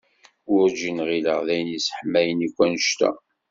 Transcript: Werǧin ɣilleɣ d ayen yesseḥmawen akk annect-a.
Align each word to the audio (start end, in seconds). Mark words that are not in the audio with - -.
Werǧin 0.49 0.97
ɣilleɣ 1.07 1.39
d 1.47 1.49
ayen 1.53 1.69
yesseḥmawen 1.73 2.45
akk 2.47 2.57
annect-a. 2.63 3.11